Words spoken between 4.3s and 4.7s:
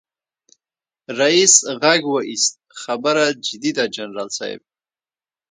صيب.